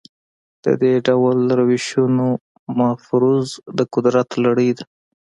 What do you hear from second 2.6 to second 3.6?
مفروض